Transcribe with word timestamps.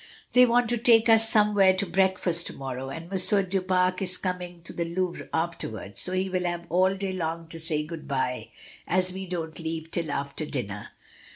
They 0.33 0.47
want 0.47 0.67
to 0.69 0.77
124 0.77 0.79
MRS. 0.79 0.83
DYMOND. 0.83 1.05
take 1.05 1.09
us 1.13 1.29
somewhere 1.29 1.73
to 1.75 1.85
breakfast 1.85 2.47
to 2.47 2.53
morrow, 2.53 2.89
and 2.89 3.05
M. 3.13 3.49
du 3.49 3.61
Pare 3.61 3.93
is 3.99 4.17
coming 4.17 4.55
on 4.55 4.61
to 4.63 4.73
the 4.73 4.85
Louvre 4.85 5.29
afterwards, 5.31 6.01
so 6.01 6.13
he 6.13 6.27
will 6.27 6.45
have 6.45 6.65
all 6.69 6.95
day 6.95 7.13
long 7.13 7.47
to 7.49 7.59
say 7.59 7.83
good 7.85 8.07
bye, 8.07 8.49
as 8.87 9.13
we 9.13 9.27
don't 9.27 9.59
leave 9.59 9.91
till 9.91 10.09
after 10.09 10.43
dinner." 10.47 10.89